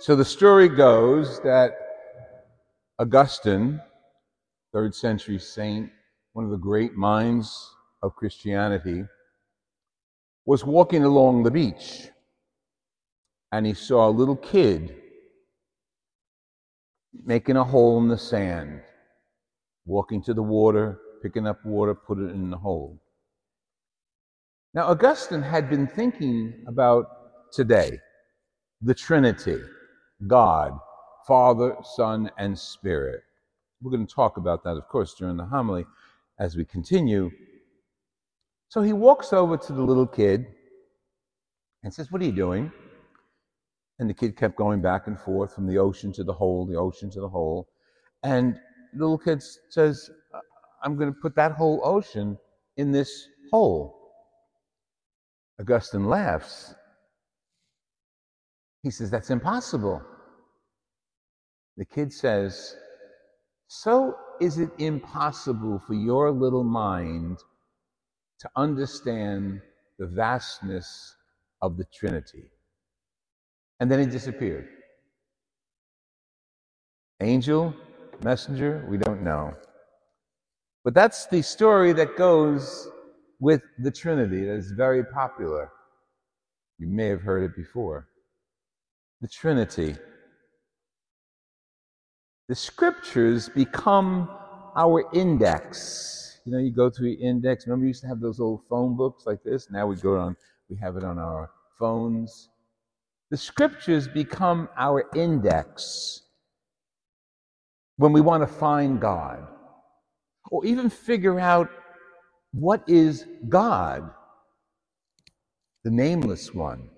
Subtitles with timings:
[0.00, 1.76] So the story goes that
[2.98, 3.82] Augustine,
[4.72, 5.90] third century saint,
[6.32, 7.70] one of the great minds
[8.02, 9.04] of Christianity,
[10.46, 12.08] was walking along the beach
[13.52, 14.96] and he saw a little kid
[17.12, 18.80] making a hole in the sand,
[19.84, 22.98] walking to the water, picking up water, put it in the hole.
[24.72, 27.04] Now, Augustine had been thinking about
[27.52, 28.00] today
[28.80, 29.60] the Trinity
[30.26, 30.78] God,
[31.26, 33.22] Father, Son, and Spirit.
[33.82, 35.86] We're going to talk about that, of course, during the homily
[36.38, 37.30] as we continue.
[38.68, 40.46] So he walks over to the little kid
[41.82, 42.70] and says, What are you doing?
[43.98, 46.76] And the kid kept going back and forth from the ocean to the hole, the
[46.76, 47.68] ocean to the hole.
[48.22, 48.54] And
[48.94, 50.10] the little kid says,
[50.82, 52.38] I'm going to put that whole ocean
[52.76, 53.96] in this hole.
[55.60, 56.74] Augustine laughs.
[58.82, 60.02] He says, That's impossible.
[61.80, 62.76] The kid says,
[63.66, 67.38] So is it impossible for your little mind
[68.40, 69.62] to understand
[69.98, 71.16] the vastness
[71.62, 72.44] of the Trinity?
[73.80, 74.68] And then he disappeared.
[77.22, 77.74] Angel,
[78.22, 79.54] messenger, we don't know.
[80.84, 82.88] But that's the story that goes
[83.38, 85.70] with the Trinity that is very popular.
[86.76, 88.06] You may have heard it before.
[89.22, 89.96] The Trinity.
[92.50, 94.28] The scriptures become
[94.74, 96.40] our index.
[96.44, 97.64] You know, you go through your index.
[97.64, 99.70] Remember, we used to have those old phone books like this.
[99.70, 100.36] Now we go on,
[100.68, 102.48] we have it on our phones.
[103.30, 106.22] The scriptures become our index
[107.98, 109.46] when we want to find God
[110.50, 111.70] or even figure out
[112.50, 114.10] what is God,
[115.84, 116.90] the nameless one.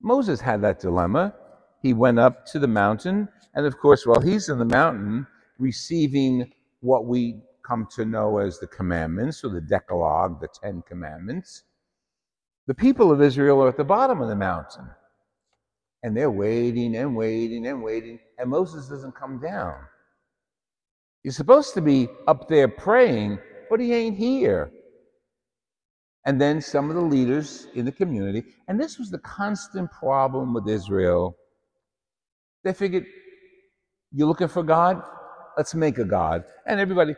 [0.00, 1.34] Moses had that dilemma.
[1.84, 5.26] He went up to the mountain, and of course, while he's in the mountain
[5.58, 6.50] receiving
[6.80, 11.64] what we come to know as the commandments or the Decalogue, the Ten Commandments,
[12.66, 14.88] the people of Israel are at the bottom of the mountain.
[16.02, 19.74] And they're waiting and waiting and waiting, and Moses doesn't come down.
[21.22, 24.72] He's supposed to be up there praying, but he ain't here.
[26.24, 30.54] And then some of the leaders in the community, and this was the constant problem
[30.54, 31.36] with Israel.
[32.64, 33.06] They figured,
[34.12, 35.02] you're looking for God?
[35.56, 36.44] Let's make a God.
[36.66, 37.14] And everybody,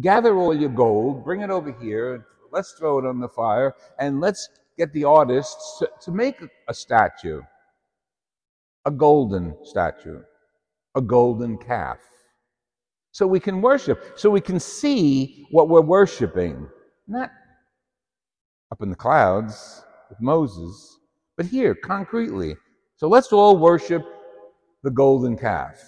[0.00, 4.20] gather all your gold, bring it over here, let's throw it on the fire, and
[4.20, 4.48] let's
[4.78, 6.36] get the artists to, to make
[6.68, 7.40] a statue,
[8.84, 10.20] a golden statue,
[10.94, 11.98] a golden calf.
[13.12, 16.68] So we can worship, so we can see what we're worshiping.
[17.08, 17.30] Not
[18.70, 20.98] up in the clouds with Moses,
[21.36, 22.56] but here, concretely.
[22.96, 24.02] So let's all worship
[24.86, 25.82] the golden calf.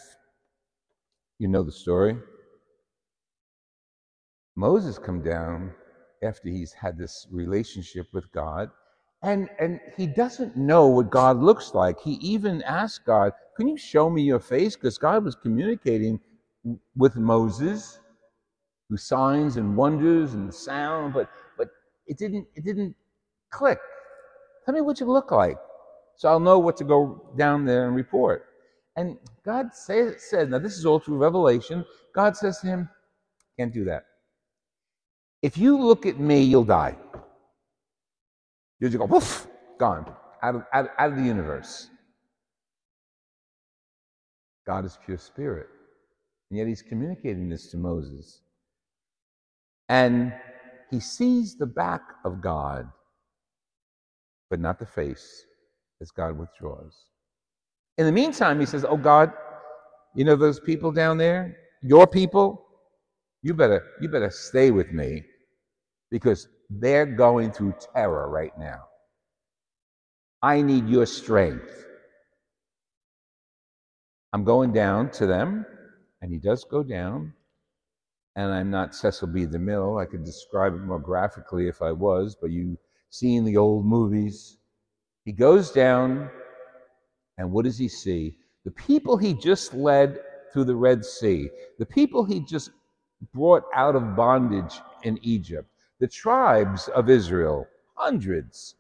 [1.39, 2.17] You know the story.
[4.57, 5.73] Moses come down
[6.25, 8.71] after he's had this relationship with God.
[9.23, 12.01] And, and he doesn't know what God looks like.
[12.01, 14.75] He even asked God, Can you show me your face?
[14.75, 16.19] Because God was communicating
[16.97, 18.01] with Moses
[18.89, 21.69] through signs and wonders and sound, but, but
[22.09, 22.97] it, didn't, it didn't
[23.51, 23.79] click.
[24.65, 25.57] Tell me what you look like
[26.19, 28.48] so I'll know what to go down there and report.
[28.99, 32.89] And God say, said, now this is all through Revelation, God says to him,
[33.57, 34.07] Can't do that.
[35.41, 36.97] If you look at me, you'll die.
[38.81, 39.47] You'll just go, woof,
[39.79, 41.89] gone, out of, out, out of the universe.
[44.67, 45.69] God is pure spirit.
[46.51, 48.41] And yet he's communicating this to Moses.
[49.89, 50.33] And
[50.91, 52.91] he sees the back of God,
[54.51, 55.45] but not the face
[56.01, 56.97] as God withdraws.
[57.99, 59.33] In the meantime, he says, Oh God,
[60.15, 61.57] you know those people down there?
[61.83, 62.65] Your people?
[63.43, 65.25] You better, you better stay with me
[66.11, 68.83] because they're going through terror right now.
[70.43, 71.85] I need your strength.
[74.33, 75.67] I'm going down to them,
[76.21, 77.33] and he does go down.
[78.37, 79.47] And I'm not Cecil B.
[79.47, 80.01] DeMille.
[80.01, 82.79] I could describe it more graphically if I was, but you've
[83.11, 84.59] seen the old movies.
[85.25, 86.31] He goes down,
[87.39, 88.37] and what does he see?
[88.65, 90.21] The people he just led
[90.53, 91.49] through the Red Sea,
[91.79, 92.71] the people he just
[93.33, 95.69] brought out of bondage in Egypt,
[96.01, 98.75] the tribes of Israel, hundreds,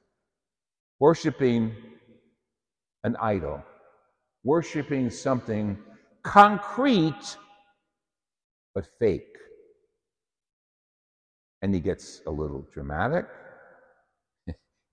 [0.99, 1.72] worshiping
[3.05, 3.62] an idol,
[4.44, 5.78] worshiping something
[6.22, 7.37] concrete
[8.75, 9.37] but fake.
[11.62, 13.26] And he gets a little dramatic.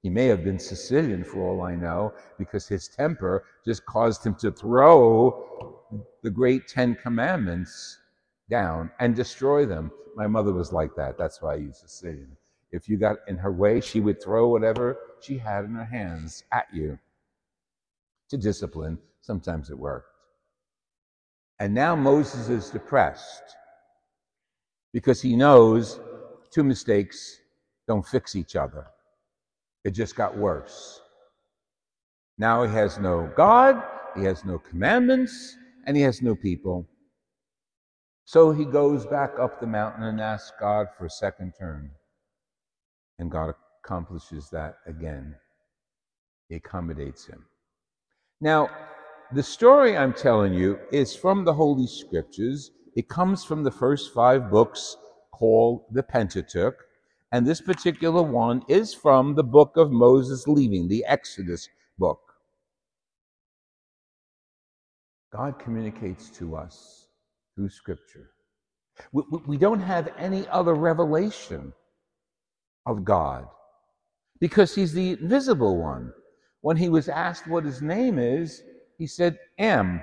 [0.05, 4.35] He may have been Sicilian for all I know, because his temper just caused him
[4.35, 5.81] to throw
[6.21, 7.97] the great Ten Commandments
[8.47, 9.89] down and destroy them.
[10.15, 11.17] My mother was like that.
[11.17, 12.37] That's why I use Sicilian.
[12.71, 16.43] If you got in her way, she would throw whatever she had in her hands
[16.51, 16.99] at you
[18.29, 18.99] to discipline.
[19.21, 20.13] Sometimes it worked.
[21.57, 23.55] And now Moses is depressed
[24.93, 25.99] because he knows
[26.51, 27.39] two mistakes
[27.87, 28.85] don't fix each other.
[29.85, 30.99] It just got worse.
[32.39, 33.81] Now he has no God,
[34.15, 35.55] he has no commandments,
[35.85, 36.87] and he has no people.
[38.25, 41.91] So he goes back up the mountain and asks God for a second turn.
[43.19, 43.53] And God
[43.83, 45.35] accomplishes that again.
[46.49, 47.45] He accommodates him.
[48.41, 48.69] Now,
[49.33, 52.71] the story I'm telling you is from the Holy Scriptures.
[52.95, 54.97] It comes from the first five books
[55.31, 56.84] called the Pentateuch.
[57.35, 61.67] And this particular one is from the book of Moses leaving, the Exodus
[61.99, 62.21] book.
[65.33, 67.09] God communicates to us
[67.53, 68.29] through Scripture.
[69.11, 71.73] We, we, don't have any other revelation
[72.85, 73.45] of God
[74.39, 76.13] because He's the invisible one.
[76.61, 78.63] When He was asked what His name is,
[78.97, 80.01] He said, Am.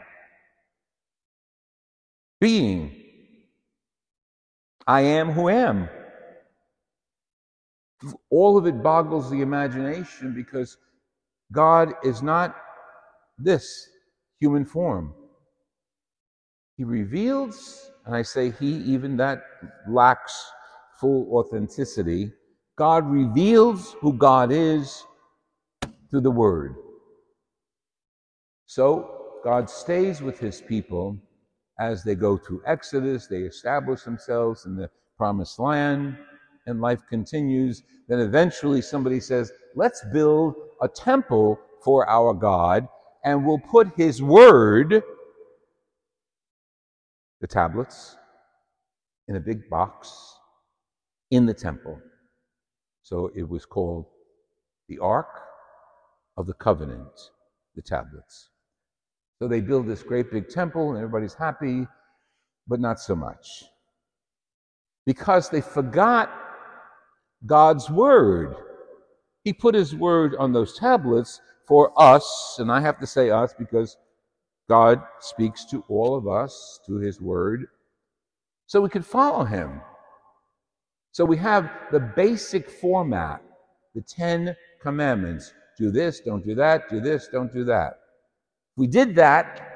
[2.42, 2.94] Being.
[4.86, 5.88] I am who am
[8.30, 10.76] all of it boggles the imagination because
[11.52, 12.56] God is not
[13.38, 13.88] this
[14.38, 15.14] human form.
[16.76, 19.42] He reveals, and I say he, even that
[19.88, 20.50] lacks
[20.98, 22.32] full authenticity.
[22.76, 25.04] God reveals who God is
[26.10, 26.76] through the Word.
[28.66, 31.18] So God stays with his people
[31.78, 36.16] as they go through Exodus, they establish themselves in the promised land
[36.66, 42.86] and life continues, then eventually somebody says, let's build a temple for our God
[43.24, 45.02] and we'll put his word,
[47.40, 48.16] the tablets,
[49.28, 50.36] in a big box
[51.30, 51.98] in the temple.
[53.02, 54.06] So it was called
[54.88, 55.40] the Ark
[56.36, 57.30] of the Covenant,
[57.74, 58.50] the tablets.
[59.38, 61.86] So they build this great big temple and everybody's happy,
[62.68, 63.64] but not so much.
[65.04, 66.30] Because they forgot
[67.46, 68.54] God's word.
[69.44, 73.54] He put his word on those tablets for us, and I have to say us
[73.58, 73.96] because
[74.68, 77.66] God speaks to all of us through his word,
[78.66, 79.80] so we can follow him.
[81.10, 83.42] So we have the basic format,
[83.94, 85.52] the Ten Commandments.
[85.78, 87.98] Do this, don't do that, do this, don't do that.
[88.72, 89.68] If we did that,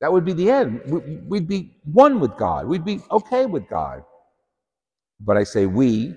[0.00, 0.80] that would be the end.
[1.28, 2.66] We'd be one with God.
[2.66, 4.02] We'd be okay with God.
[5.20, 6.14] But I say we,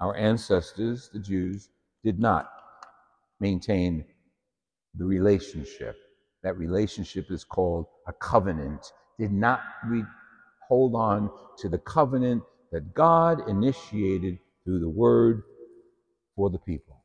[0.00, 1.68] our ancestors, the Jews,
[2.02, 2.50] did not
[3.38, 4.04] maintain
[4.94, 5.96] the relationship.
[6.42, 8.92] That relationship is called a covenant.
[9.18, 10.04] Did not re-
[10.68, 12.42] hold on to the covenant
[12.72, 15.42] that God initiated through the word
[16.34, 17.04] for the people.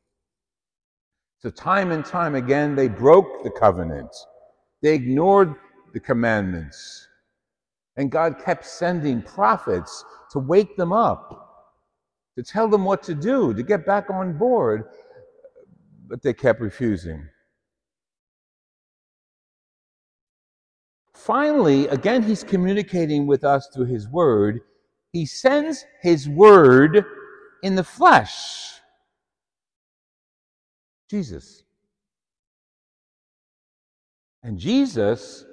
[1.38, 4.14] So, time and time again, they broke the covenant.
[4.82, 5.54] They ignored
[5.92, 7.06] the commandments.
[7.96, 11.45] And God kept sending prophets to wake them up
[12.36, 14.84] to tell them what to do, to get back on board,
[16.06, 17.26] but they kept refusing.
[21.14, 24.60] Finally, again, he's communicating with us through his word.
[25.12, 27.04] He sends his word
[27.62, 28.74] in the flesh.
[31.10, 31.64] Jesus.
[34.42, 35.44] And Jesus,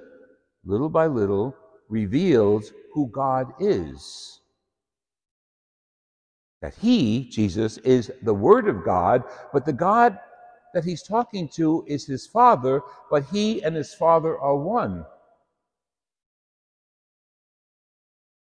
[0.65, 1.55] little by little,
[1.89, 4.41] reveals who God is
[6.63, 10.17] that he, Jesus, is the Word of God, but the God
[10.74, 15.05] that he's talking to is his Father, but he and his Father are one.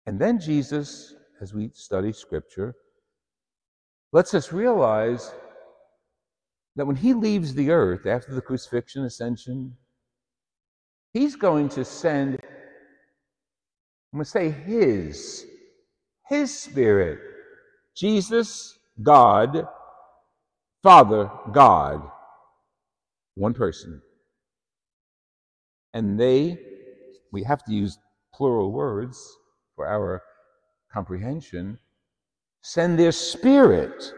[0.06, 2.74] And then Jesus, as we study Scripture,
[4.12, 5.30] lets us realize
[6.76, 9.76] that when he leaves the earth after the crucifixion, ascension,
[11.12, 12.38] he's going to send,
[14.14, 15.44] I'm going to say his,
[16.26, 17.27] his spirit
[17.98, 19.66] Jesus, God,
[20.84, 22.00] Father, God,
[23.34, 24.00] one person.
[25.94, 26.60] And they,
[27.32, 27.98] we have to use
[28.32, 29.38] plural words
[29.74, 30.22] for our
[30.92, 31.76] comprehension,
[32.62, 34.12] send their spirit.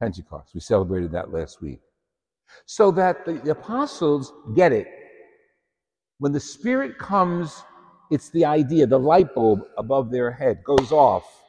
[0.00, 1.80] Pentecost, we celebrated that last week.
[2.64, 4.86] So that the apostles get it.
[6.18, 7.62] When the Spirit comes,
[8.10, 11.39] it's the idea, the light bulb above their head goes off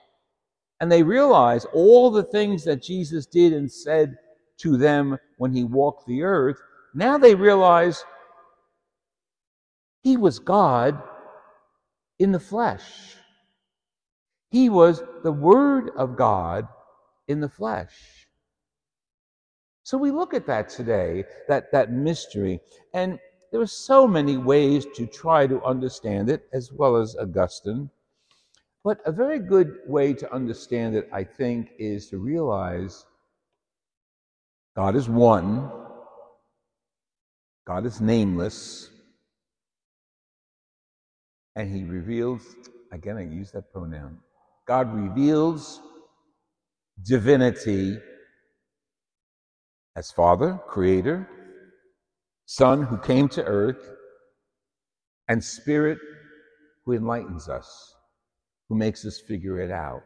[0.82, 4.18] and they realize all the things that Jesus did and said
[4.58, 6.58] to them when he walked the earth,
[6.96, 8.04] now they realize
[10.02, 11.00] he was God
[12.18, 13.16] in the flesh.
[14.50, 16.68] He was the Word of God
[17.28, 18.28] in the flesh.
[19.84, 22.60] So we look at that today, that, that mystery,
[22.96, 23.20] and
[23.52, 27.92] there are so many ways to try to understand it, as well as Augustine.
[28.84, 33.06] But a very good way to understand it, I think, is to realize
[34.76, 35.70] God is one,
[37.68, 38.90] God is nameless,
[41.56, 42.56] and He reveals,
[42.92, 44.18] again, I use that pronoun,
[44.68, 45.80] God reveals
[47.06, 47.98] divinity
[49.96, 51.28] as Father, Creator,
[52.46, 53.92] Son who came to earth,
[55.28, 56.00] and Spirit
[56.86, 57.96] who enlightens us,
[58.72, 60.02] who makes us figure it out.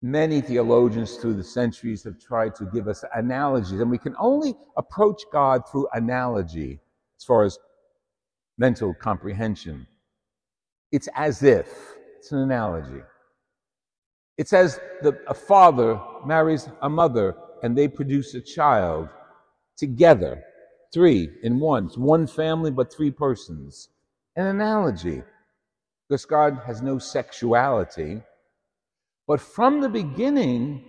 [0.00, 4.54] Many theologians through the centuries have tried to give us analogies, and we can only
[4.78, 6.80] approach God through analogy
[7.18, 7.58] as far as
[8.56, 9.86] mental comprehension.
[10.90, 11.68] It's as if,
[12.16, 13.02] it's an analogy.
[14.38, 19.10] It's as the, a father marries a mother and they produce a child
[19.76, 20.42] together,
[20.94, 21.88] three in one.
[21.88, 23.90] It's one family, but three persons.
[24.34, 25.22] An analogy,
[26.08, 28.22] because God has no sexuality.
[29.26, 30.84] But from the beginning,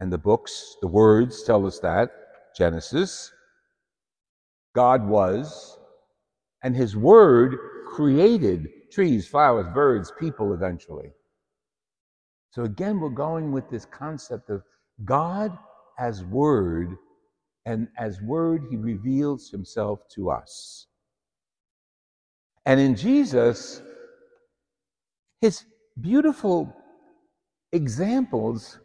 [0.00, 2.10] and the books, the words tell us that,
[2.56, 3.32] Genesis,
[4.74, 5.78] God was,
[6.64, 7.56] and his word
[7.86, 11.10] created trees, flowers, birds, people eventually.
[12.50, 14.62] So again, we're going with this concept of
[15.04, 15.56] God
[15.98, 16.96] as word
[17.64, 20.86] and as word, he reveals himself to us.
[22.66, 23.82] And in Jesus,
[25.40, 25.64] his
[26.00, 26.74] beautiful
[27.72, 28.78] examples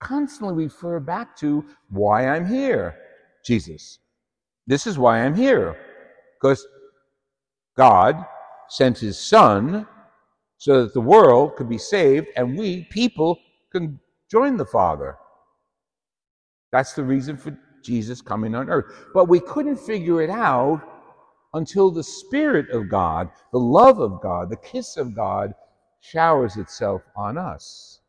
[0.00, 2.96] constantly refer back to why I'm here,
[3.44, 3.98] Jesus.
[4.66, 5.76] This is why I'm here.
[6.40, 6.66] Because
[7.76, 8.24] God
[8.68, 9.86] sent his Son
[10.58, 13.38] so that the world could be saved and we, people,
[13.72, 13.98] can
[14.30, 15.16] join the Father.
[16.72, 18.86] That's the reason for Jesus coming on earth.
[19.14, 20.82] But we couldn't figure it out
[21.54, 25.54] until the Spirit of God, the love of God, the kiss of God
[26.00, 28.00] showers itself on us.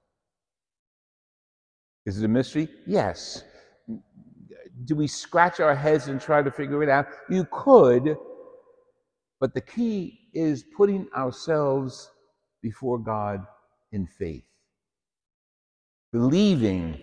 [2.05, 2.67] Is it a mystery?
[2.85, 3.43] Yes.
[4.83, 7.07] Do we scratch our heads and try to figure it out?
[7.29, 8.17] You could,
[9.39, 12.11] but the key is putting ourselves
[12.61, 13.45] before God
[13.91, 14.43] in faith,
[16.11, 16.99] believing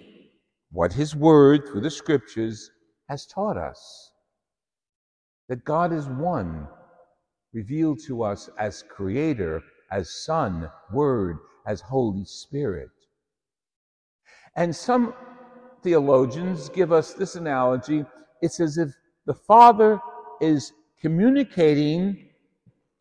[0.71, 2.71] what His Word through the Scriptures
[3.09, 4.12] has taught us
[5.53, 6.67] that God is one,
[7.53, 12.89] revealed to us as Creator, as Son, Word, as Holy Spirit.
[14.57, 15.13] And some
[15.83, 18.07] theologians give us this analogy
[18.41, 18.95] it's as if
[19.27, 20.01] the Father
[20.41, 22.31] is communicating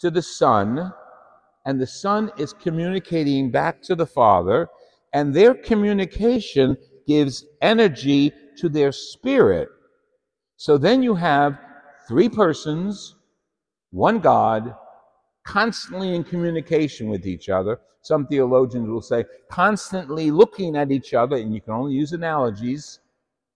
[0.02, 0.92] to the Son,
[1.66, 4.68] and the Son is communicating back to the Father,
[5.14, 6.76] and their communication
[7.08, 9.70] gives energy to their spirit.
[10.58, 11.58] So then you have
[12.08, 13.16] three persons,
[13.92, 14.76] one God,
[15.44, 17.80] constantly in communication with each other.
[18.02, 23.00] Some theologians will say constantly looking at each other, and you can only use analogies,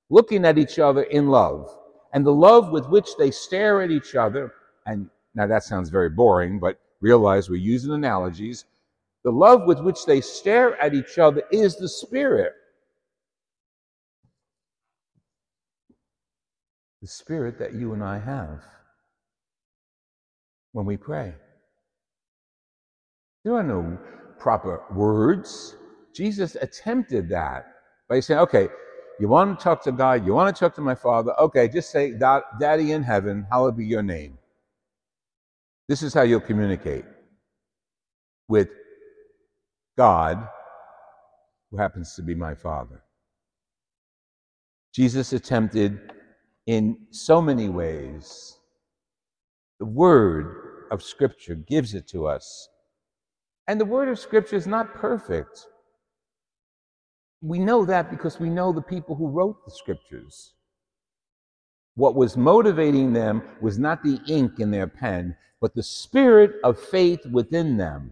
[0.09, 1.69] looking at each other in love.
[2.13, 4.53] And the love with which they stare at each other,
[4.85, 8.65] and now that sounds very boring, but realize we're using analogies.
[9.23, 12.53] The love with which they stare at each other is the Spirit.
[17.05, 18.63] The Spirit that you and I have
[20.71, 21.35] when we pray.
[23.43, 23.99] There are no
[24.39, 25.75] proper words.
[26.15, 27.67] Jesus attempted that
[28.09, 28.69] by saying, okay,
[29.19, 31.91] you want to talk to God, you want to talk to my Father, okay, just
[31.91, 32.11] say,
[32.59, 34.39] Daddy in heaven, hallowed be your name.
[35.87, 37.05] This is how you'll communicate
[38.47, 38.69] with
[39.95, 40.49] God,
[41.69, 43.03] who happens to be my Father.
[44.91, 46.13] Jesus attempted
[46.65, 48.57] in so many ways.
[49.79, 52.69] The Word of Scripture gives it to us.
[53.67, 55.67] And the Word of Scripture is not perfect.
[57.41, 60.53] We know that because we know the people who wrote the Scriptures.
[61.95, 66.79] What was motivating them was not the ink in their pen, but the spirit of
[66.79, 68.11] faith within them.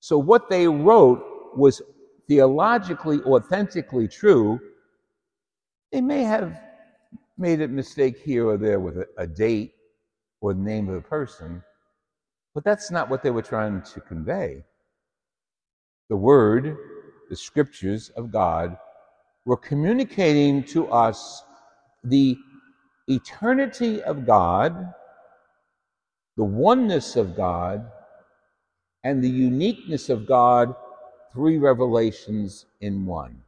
[0.00, 1.82] So what they wrote was
[2.28, 4.60] theologically, authentically true.
[5.92, 6.58] They may have
[7.36, 9.74] made a mistake here or there with a, a date
[10.40, 11.62] or the name of a person,
[12.54, 14.62] but that's not what they were trying to convey.
[16.08, 16.76] The Word,
[17.30, 18.76] the Scriptures of God,
[19.44, 21.42] were communicating to us
[22.02, 22.36] the
[23.08, 24.92] eternity of God,
[26.36, 27.90] the oneness of God,
[29.02, 30.74] and the uniqueness of God,
[31.32, 33.43] three revelations in one.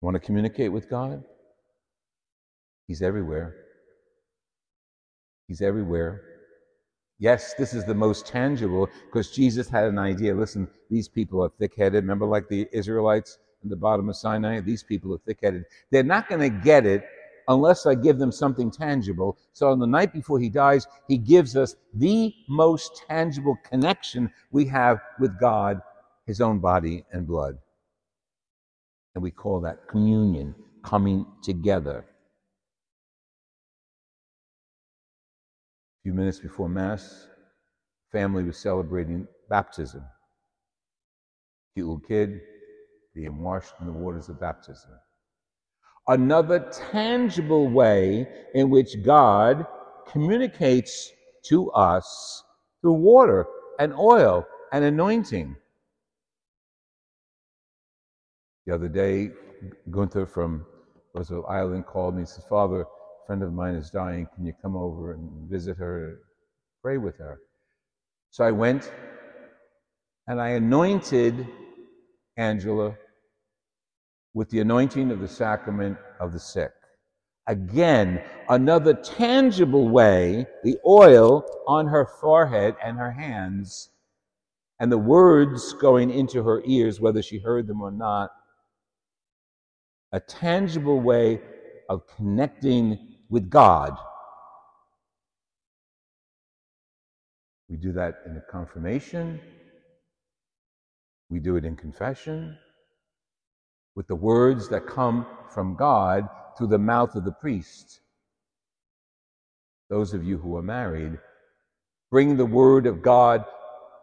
[0.00, 1.24] Want to communicate with God?
[2.86, 3.56] He's everywhere.
[5.46, 6.22] He's everywhere.
[7.18, 10.34] Yes, this is the most tangible because Jesus had an idea.
[10.34, 12.04] Listen, these people are thick headed.
[12.04, 14.60] Remember, like the Israelites in the bottom of Sinai?
[14.60, 15.64] These people are thick headed.
[15.90, 17.02] They're not going to get it
[17.48, 19.36] unless I give them something tangible.
[19.52, 24.66] So on the night before he dies, he gives us the most tangible connection we
[24.66, 25.80] have with God,
[26.26, 27.58] his own body and blood.
[29.18, 32.06] And we call that communion, coming together.
[35.98, 37.26] A few minutes before Mass,
[38.12, 40.04] family was celebrating baptism.
[41.74, 42.38] Cute little kid
[43.12, 44.92] being washed in the waters of baptism.
[46.06, 49.66] Another tangible way in which God
[50.06, 51.10] communicates
[51.46, 52.44] to us
[52.82, 53.46] through water
[53.80, 55.56] and oil and anointing.
[58.68, 59.30] The other day,
[59.90, 60.66] Gunther from
[61.14, 62.86] Roosevelt Island called me and said, Father, a
[63.26, 64.28] friend of mine is dying.
[64.34, 66.18] Can you come over and visit her,
[66.82, 67.38] pray with her?
[68.28, 68.92] So I went
[70.26, 71.48] and I anointed
[72.36, 72.94] Angela
[74.34, 76.72] with the anointing of the sacrament of the sick.
[77.46, 83.88] Again, another tangible way, the oil on her forehead and her hands,
[84.78, 88.28] and the words going into her ears, whether she heard them or not,
[90.12, 91.40] a tangible way
[91.88, 92.98] of connecting
[93.28, 93.96] with God.
[97.68, 99.40] We do that in the confirmation.
[101.28, 102.56] We do it in confession
[103.94, 108.00] with the words that come from God through the mouth of the priest.
[109.90, 111.18] Those of you who are married,
[112.10, 113.44] bring the word of God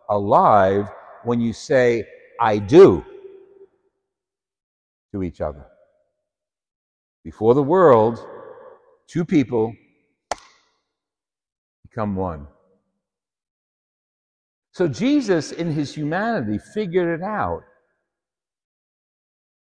[0.10, 0.90] alive
[1.24, 2.06] when you say,
[2.40, 3.04] I do
[5.14, 5.66] to each other.
[7.26, 8.24] Before the world,
[9.08, 9.74] two people
[11.82, 12.46] become one.
[14.74, 17.64] So Jesus, in his humanity, figured it out.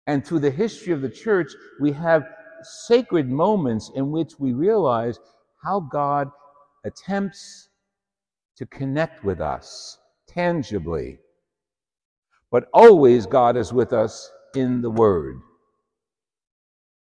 [0.06, 2.24] And through the history of the church, we have
[2.62, 5.20] sacred moments in which we realize
[5.64, 6.30] how God
[6.86, 7.70] attempts
[8.58, 11.18] to connect with us tangibly.
[12.52, 15.40] But always God is with us in the Word.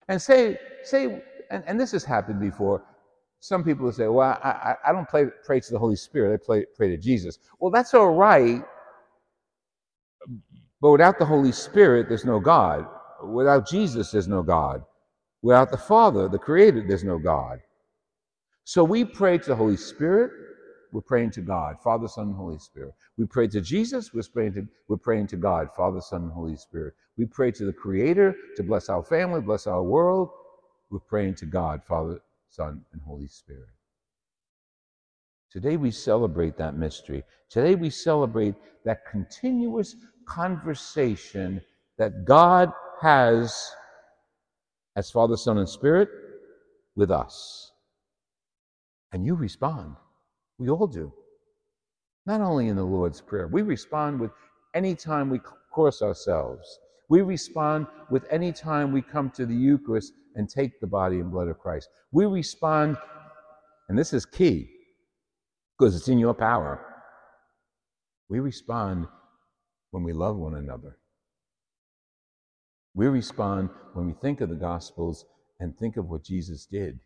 [0.08, 2.84] And say, say, and, and this has happened before.
[3.40, 6.46] Some people will say, well, I, I, don't pray, pray to the Holy Spirit, I
[6.46, 7.38] pray, pray to Jesus.
[7.60, 8.64] Well, that's all right,
[10.82, 12.88] but without the Holy Spirit, there's no God.
[13.24, 14.84] Without Jesus, there's no God.
[15.42, 17.60] Without the Father, the Creator, there's no God.
[18.64, 20.32] So we pray to the Holy Spirit,
[20.96, 22.94] we're praying to God, Father, Son, and Holy Spirit.
[23.18, 26.56] We pray to Jesus, we're praying to, we're praying to God, Father, Son, and Holy
[26.56, 26.94] Spirit.
[27.18, 30.30] We pray to the Creator to bless our family, bless our world.
[30.90, 33.68] We're praying to God, Father, Son, and Holy Spirit.
[35.52, 37.24] Today we celebrate that mystery.
[37.50, 38.56] Today we celebrate
[38.86, 41.62] that continuous conversation
[41.98, 43.70] that God has
[44.96, 46.08] as Father, Son, and Spirit
[46.96, 47.74] with us.
[49.12, 49.98] And you respond.
[50.58, 51.12] We all do.
[52.26, 54.32] Not only in the Lord's Prayer, we respond with
[54.74, 55.40] any time we
[55.72, 56.80] cross ourselves.
[57.10, 61.32] We respond with any time we come to the Eucharist and take the body and
[61.32, 61.90] blood of Christ.
[62.12, 62.98] We respond,
[63.90, 64.70] and this is key
[65.78, 66.84] because it's in your power.
[68.30, 69.08] We respond
[69.92, 70.98] when we love one another.
[72.96, 75.26] We respond when we think of the Gospels
[75.60, 77.00] and think of what Jesus did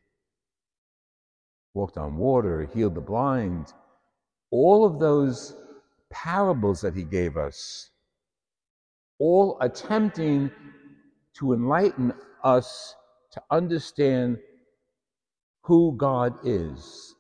[1.73, 3.73] walked on water, healed the blind.
[4.51, 5.55] All of those
[6.09, 7.91] parables that he gave us,
[9.19, 10.51] all attempting
[11.35, 12.95] to enlighten us
[13.31, 14.37] to understand
[15.61, 17.15] who God is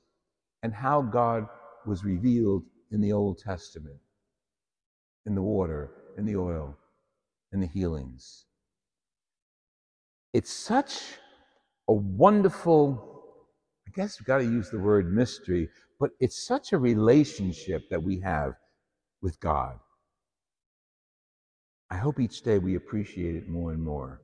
[0.63, 1.47] and how God
[1.85, 3.99] was revealed in the Old Testament,
[5.25, 6.75] in the water, in the oil,
[7.53, 8.45] in the healings.
[10.33, 11.01] It's such
[11.87, 13.08] a wonderful
[13.89, 15.67] I guess we've got to use the word mystery,
[15.99, 18.53] but it's such a relationship that we have
[19.23, 19.79] with God.
[21.89, 24.21] I hope each day we appreciate it more and more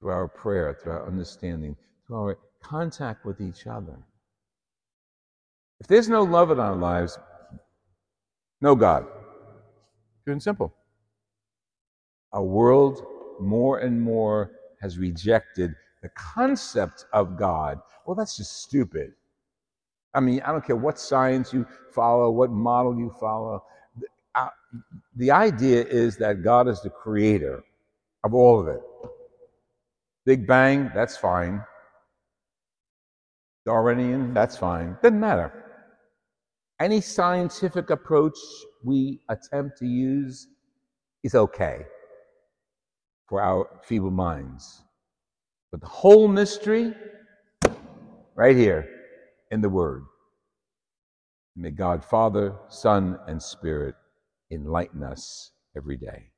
[0.00, 3.96] through our prayer, through our understanding, through our contact with each other.
[5.78, 7.20] If there's no love in our lives,
[8.60, 9.06] no God.
[10.24, 10.74] Pure and simple.
[12.32, 13.06] Our world
[13.38, 17.80] more and more has rejected the concept of God.
[18.06, 19.12] Well, that's just stupid.
[20.14, 23.62] I mean, I don't care what science you follow, what model you follow.
[25.16, 27.62] The idea is that God is the creator
[28.24, 28.80] of all of it.
[30.24, 31.64] Big Bang, that's fine.
[33.66, 34.96] Darwinian, that's fine.
[35.02, 35.52] Doesn't matter.
[36.80, 38.38] Any scientific approach
[38.82, 40.48] we attempt to use
[41.22, 41.84] is okay
[43.28, 44.82] for our feeble minds.
[45.70, 46.94] But the whole mystery,
[48.34, 48.88] right here
[49.50, 50.04] in the Word.
[51.56, 53.94] May God, Father, Son, and Spirit
[54.50, 56.30] enlighten us every day.